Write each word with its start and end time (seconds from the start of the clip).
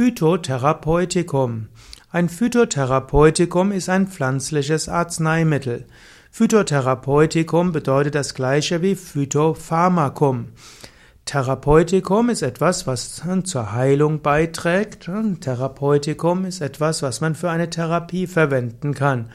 Phytotherapeutikum. 0.00 1.66
Ein 2.10 2.30
Phytotherapeutikum 2.30 3.70
ist 3.70 3.90
ein 3.90 4.06
pflanzliches 4.06 4.88
Arzneimittel. 4.88 5.84
Phytotherapeutikum 6.30 7.72
bedeutet 7.72 8.14
das 8.14 8.32
gleiche 8.32 8.80
wie 8.80 8.94
Phytopharmakum. 8.94 10.52
Therapeutikum 11.26 12.30
ist 12.30 12.40
etwas, 12.40 12.86
was 12.86 13.22
zur 13.44 13.72
Heilung 13.72 14.22
beiträgt. 14.22 15.10
Therapeutikum 15.42 16.46
ist 16.46 16.62
etwas, 16.62 17.02
was 17.02 17.20
man 17.20 17.34
für 17.34 17.50
eine 17.50 17.68
Therapie 17.68 18.26
verwenden 18.26 18.94
kann. 18.94 19.28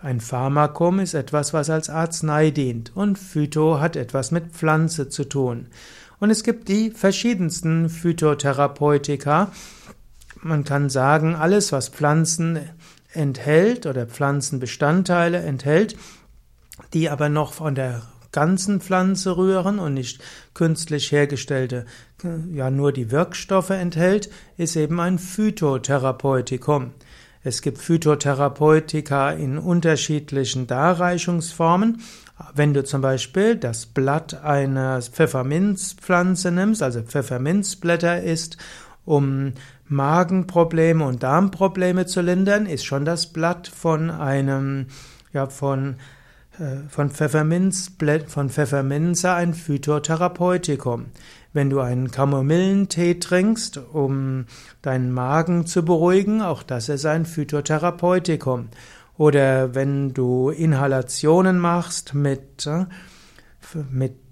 Ein 0.00 0.22
Pharmakum 0.22 1.00
ist 1.00 1.12
etwas, 1.12 1.52
was 1.52 1.68
als 1.68 1.90
Arznei 1.90 2.50
dient. 2.50 2.92
Und 2.96 3.18
Phyto 3.18 3.78
hat 3.78 3.94
etwas 3.94 4.30
mit 4.30 4.52
Pflanze 4.52 5.10
zu 5.10 5.24
tun. 5.24 5.66
Und 6.18 6.30
es 6.30 6.44
gibt 6.44 6.68
die 6.68 6.92
verschiedensten 6.92 7.90
Phytotherapeutika. 7.90 9.52
Man 10.42 10.64
kann 10.64 10.88
sagen, 10.88 11.34
alles, 11.34 11.72
was 11.72 11.88
Pflanzen 11.88 12.60
enthält 13.12 13.86
oder 13.86 14.06
Pflanzenbestandteile 14.06 15.38
enthält, 15.38 15.96
die 16.92 17.10
aber 17.10 17.28
noch 17.28 17.52
von 17.52 17.74
der 17.74 18.02
ganzen 18.30 18.80
Pflanze 18.80 19.36
rühren 19.36 19.78
und 19.78 19.94
nicht 19.94 20.22
künstlich 20.54 21.10
hergestellte, 21.10 21.86
ja 22.52 22.70
nur 22.70 22.92
die 22.92 23.10
Wirkstoffe 23.10 23.70
enthält, 23.70 24.30
ist 24.56 24.76
eben 24.76 25.00
ein 25.00 25.18
Phytotherapeutikum. 25.18 26.92
Es 27.42 27.62
gibt 27.62 27.78
Phytotherapeutika 27.78 29.30
in 29.30 29.58
unterschiedlichen 29.58 30.66
Darreichungsformen. 30.66 32.02
Wenn 32.54 32.74
du 32.74 32.84
zum 32.84 33.00
Beispiel 33.00 33.56
das 33.56 33.86
Blatt 33.86 34.44
einer 34.44 35.00
Pfefferminzpflanze 35.00 36.50
nimmst, 36.50 36.82
also 36.82 37.02
Pfefferminzblätter 37.02 38.22
isst, 38.22 38.58
um 39.08 39.54
Magenprobleme 39.86 41.02
und 41.02 41.22
Darmprobleme 41.22 42.04
zu 42.04 42.20
lindern, 42.20 42.66
ist 42.66 42.84
schon 42.84 43.06
das 43.06 43.32
Blatt 43.32 43.66
von 43.66 44.10
einem, 44.10 44.88
ja, 45.32 45.46
von, 45.46 45.96
äh, 46.58 46.86
von 46.90 47.10
Pfefferminz, 47.10 47.90
von 48.26 48.50
Pfefferminze 48.50 49.32
ein 49.32 49.54
Phytotherapeutikum. 49.54 51.06
Wenn 51.54 51.70
du 51.70 51.80
einen 51.80 52.10
Kamomillentee 52.10 53.14
trinkst, 53.14 53.78
um 53.78 54.44
deinen 54.82 55.10
Magen 55.10 55.64
zu 55.64 55.86
beruhigen, 55.86 56.42
auch 56.42 56.62
das 56.62 56.90
ist 56.90 57.06
ein 57.06 57.24
Phytotherapeutikum. 57.24 58.68
Oder 59.16 59.74
wenn 59.74 60.12
du 60.12 60.50
Inhalationen 60.50 61.58
machst 61.58 62.12
mit, 62.12 62.66
äh, 62.66 62.84
mit 63.90 64.27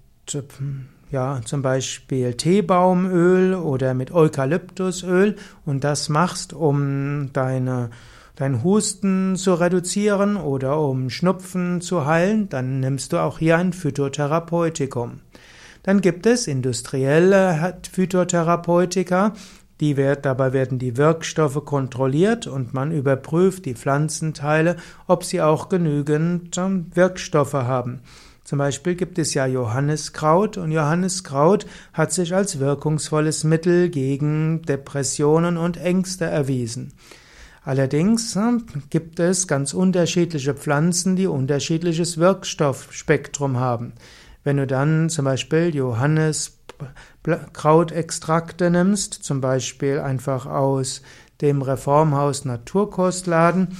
ja, 1.11 1.39
zum 1.45 1.61
Beispiel 1.61 2.33
Teebaumöl 2.33 3.53
oder 3.53 3.93
mit 3.93 4.11
Eukalyptusöl 4.11 5.35
und 5.65 5.83
das 5.83 6.09
machst, 6.09 6.53
um 6.53 7.31
deine, 7.33 7.91
dein 8.35 8.63
Husten 8.63 9.35
zu 9.35 9.53
reduzieren 9.53 10.35
oder 10.35 10.79
um 10.79 11.09
Schnupfen 11.09 11.81
zu 11.81 12.05
heilen, 12.05 12.49
dann 12.49 12.79
nimmst 12.81 13.13
du 13.13 13.17
auch 13.17 13.39
hier 13.39 13.57
ein 13.57 13.73
Phytotherapeutikum. 13.73 15.21
Dann 15.83 16.01
gibt 16.01 16.25
es 16.25 16.47
industrielle 16.47 17.77
Phytotherapeutika, 17.89 19.33
die 19.79 19.95
wird, 19.95 20.25
dabei 20.25 20.53
werden 20.53 20.79
die 20.79 20.97
Wirkstoffe 20.97 21.63
kontrolliert 21.63 22.47
und 22.47 22.73
man 22.73 22.91
überprüft 22.91 23.65
die 23.65 23.75
Pflanzenteile, 23.75 24.75
ob 25.05 25.23
sie 25.23 25.41
auch 25.41 25.69
genügend 25.69 26.57
ähm, 26.57 26.87
Wirkstoffe 26.93 27.53
haben. 27.53 28.01
Zum 28.47 28.59
Beispiel 28.59 28.95
gibt 28.95 29.19
es 29.19 29.33
ja 29.33 29.45
Johanniskraut 29.45 30.55
und 30.55 30.71
Johanniskraut 30.71 31.65
hat 31.91 32.13
sich 32.13 32.33
als 32.33 32.59
wirkungsvolles 32.59 33.43
Mittel 33.43 33.89
gegen 33.89 34.61
Depressionen 34.61 35.57
und 35.57 35.75
Ängste 35.75 36.23
erwiesen. 36.23 36.93
Allerdings 37.65 38.37
ähm, 38.37 38.63
gibt 38.89 39.19
es 39.19 39.49
ganz 39.49 39.73
unterschiedliche 39.73 40.53
Pflanzen, 40.53 41.17
die 41.17 41.27
unterschiedliches 41.27 42.19
Wirkstoffspektrum 42.19 43.59
haben. 43.59 43.91
Wenn 44.45 44.55
du 44.55 44.65
dann 44.65 45.09
zum 45.09 45.25
Beispiel 45.25 45.75
Johannis 45.75 46.57
Krautextrakte 47.51 48.69
nimmst, 48.71 49.13
zum 49.13 49.41
Beispiel 49.41 49.99
einfach 49.99 50.45
aus 50.45 51.01
dem 51.41 51.61
Reformhaus 51.61 52.45
Naturkostladen, 52.45 53.75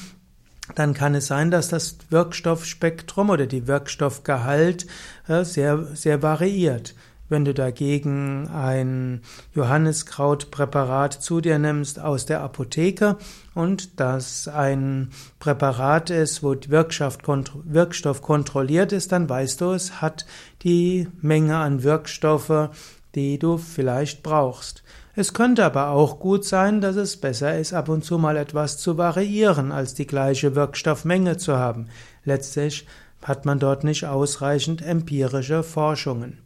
dann 0.75 0.93
kann 0.93 1.15
es 1.15 1.27
sein, 1.27 1.51
dass 1.51 1.69
das 1.69 1.97
Wirkstoffspektrum 2.09 3.29
oder 3.29 3.45
die 3.45 3.67
Wirkstoffgehalt 3.67 4.87
äh, 5.27 5.43
sehr, 5.43 5.95
sehr 5.95 6.21
variiert. 6.21 6.95
Wenn 7.29 7.43
du 7.43 7.53
dagegen 7.53 8.47
ein 8.47 9.21
Johanniskrautpräparat 9.53 11.13
zu 11.13 11.41
dir 11.41 11.59
nimmst 11.59 11.99
aus 11.99 12.25
der 12.25 12.41
Apotheke 12.41 13.17
und 13.53 13.99
das 13.99 14.47
ein 14.47 15.09
Präparat 15.39 16.09
ist, 16.09 16.41
wo 16.41 16.55
Wirkstoff 16.55 18.21
kontrolliert 18.21 18.93
ist, 18.93 19.11
dann 19.11 19.27
weißt 19.27 19.59
du, 19.59 19.71
es 19.71 20.01
hat 20.01 20.25
die 20.63 21.09
Menge 21.21 21.57
an 21.57 21.83
Wirkstoffe, 21.83 22.69
die 23.15 23.39
du 23.39 23.57
vielleicht 23.57 24.23
brauchst. 24.23 24.83
Es 25.15 25.33
könnte 25.33 25.65
aber 25.65 25.89
auch 25.89 26.19
gut 26.19 26.45
sein, 26.45 26.79
dass 26.81 26.95
es 26.95 27.17
besser 27.17 27.57
ist, 27.57 27.73
ab 27.73 27.89
und 27.89 28.05
zu 28.05 28.17
mal 28.17 28.37
etwas 28.37 28.77
zu 28.77 28.97
variieren, 28.97 29.71
als 29.71 29.93
die 29.95 30.05
gleiche 30.05 30.55
Wirkstoffmenge 30.55 31.37
zu 31.37 31.57
haben. 31.57 31.87
Letztlich 32.23 32.85
hat 33.23 33.45
man 33.45 33.59
dort 33.59 33.83
nicht 33.83 34.05
ausreichend 34.05 34.81
empirische 34.81 35.63
Forschungen. 35.63 36.39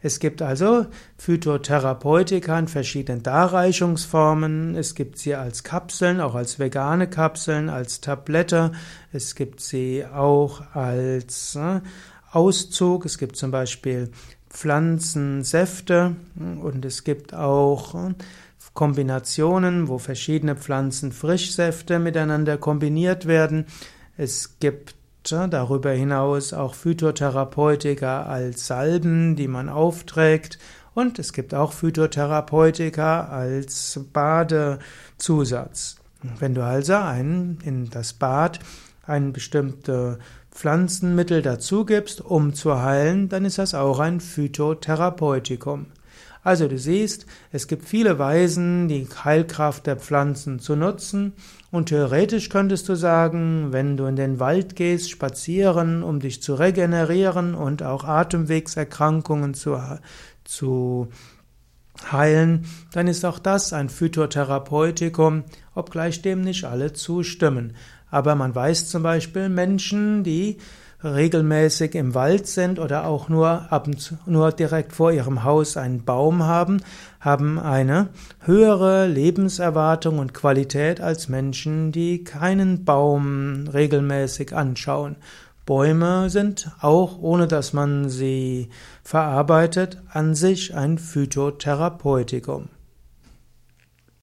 Es 0.00 0.20
gibt 0.20 0.42
also 0.42 0.86
Phytotherapeutika 1.16 2.56
in 2.56 2.68
verschiedenen 2.68 3.24
Darreichungsformen. 3.24 4.76
Es 4.76 4.94
gibt 4.94 5.18
sie 5.18 5.34
als 5.34 5.64
Kapseln, 5.64 6.20
auch 6.20 6.36
als 6.36 6.60
vegane 6.60 7.08
Kapseln, 7.08 7.68
als 7.68 8.00
Tablette. 8.00 8.72
Es 9.12 9.34
gibt 9.34 9.60
sie 9.60 10.04
auch 10.06 10.62
als 10.72 11.56
äh, 11.56 11.80
Auszug. 12.30 13.06
Es 13.06 13.18
gibt 13.18 13.34
zum 13.36 13.50
Beispiel 13.50 14.12
Pflanzensäfte 14.50 16.16
und 16.36 16.84
es 16.84 17.04
gibt 17.04 17.34
auch 17.34 17.94
Kombinationen, 18.78 19.88
wo 19.88 19.98
verschiedene 19.98 20.54
Pflanzenfrischsäfte 20.54 21.98
miteinander 21.98 22.58
kombiniert 22.58 23.26
werden. 23.26 23.66
Es 24.16 24.60
gibt 24.60 24.94
äh, 25.32 25.48
darüber 25.48 25.90
hinaus 25.90 26.52
auch 26.52 26.74
Phytotherapeutika 26.74 28.22
als 28.22 28.68
Salben, 28.68 29.34
die 29.34 29.48
man 29.48 29.68
aufträgt. 29.68 30.60
Und 30.94 31.18
es 31.18 31.32
gibt 31.32 31.54
auch 31.54 31.72
Phytotherapeutika 31.72 33.24
als 33.24 33.98
Badezusatz. 34.12 35.96
Wenn 36.38 36.54
du 36.54 36.62
also 36.62 36.94
ein, 36.94 37.58
in 37.64 37.90
das 37.90 38.12
Bad 38.12 38.60
ein 39.08 39.32
bestimmte 39.32 40.18
Pflanzenmittel 40.50 41.42
dazugibst, 41.42 42.20
um 42.20 42.54
zu 42.54 42.82
heilen, 42.82 43.28
dann 43.28 43.44
ist 43.44 43.58
das 43.58 43.74
auch 43.74 43.98
ein 43.98 44.20
Phytotherapeutikum. 44.20 45.86
Also 46.42 46.68
du 46.68 46.78
siehst, 46.78 47.26
es 47.52 47.66
gibt 47.66 47.84
viele 47.84 48.18
Weisen, 48.18 48.88
die 48.88 49.06
Heilkraft 49.24 49.86
der 49.86 49.96
Pflanzen 49.96 50.60
zu 50.60 50.76
nutzen 50.76 51.34
und 51.70 51.90
theoretisch 51.90 52.48
könntest 52.48 52.88
du 52.88 52.94
sagen, 52.94 53.68
wenn 53.72 53.96
du 53.96 54.06
in 54.06 54.16
den 54.16 54.40
Wald 54.40 54.74
gehst, 54.76 55.10
spazieren, 55.10 56.02
um 56.02 56.20
dich 56.20 56.42
zu 56.42 56.54
regenerieren 56.54 57.54
und 57.54 57.82
auch 57.82 58.04
Atemwegserkrankungen 58.04 59.54
zu, 59.54 59.78
zu 60.44 61.08
heilen, 62.10 62.64
dann 62.92 63.08
ist 63.08 63.24
auch 63.24 63.38
das 63.38 63.72
ein 63.72 63.88
Phytotherapeutikum, 63.88 65.44
obgleich 65.74 66.22
dem 66.22 66.40
nicht 66.40 66.64
alle 66.64 66.92
zustimmen. 66.92 67.74
Aber 68.10 68.34
man 68.34 68.54
weiß 68.54 68.88
zum 68.88 69.02
Beispiel 69.02 69.48
Menschen, 69.48 70.24
die 70.24 70.58
regelmäßig 71.02 71.94
im 71.94 72.14
Wald 72.14 72.46
sind 72.46 72.78
oder 72.78 73.06
auch 73.06 73.28
nur, 73.28 73.70
ab 73.70 73.86
und 73.86 74.00
zu, 74.00 74.18
nur 74.26 74.50
direkt 74.50 74.92
vor 74.92 75.12
ihrem 75.12 75.44
Haus 75.44 75.76
einen 75.76 76.04
Baum 76.04 76.42
haben, 76.42 76.78
haben 77.20 77.58
eine 77.58 78.08
höhere 78.40 79.06
Lebenserwartung 79.06 80.18
und 80.18 80.34
Qualität 80.34 81.00
als 81.00 81.28
Menschen, 81.28 81.92
die 81.92 82.24
keinen 82.24 82.84
Baum 82.84 83.68
regelmäßig 83.72 84.54
anschauen. 84.54 85.16
Bäume 85.66 86.30
sind 86.30 86.70
auch, 86.80 87.18
ohne 87.20 87.46
dass 87.46 87.72
man 87.72 88.08
sie 88.08 88.70
verarbeitet, 89.04 89.98
an 90.10 90.34
sich 90.34 90.74
ein 90.74 90.98
Phytotherapeutikum. 90.98 92.70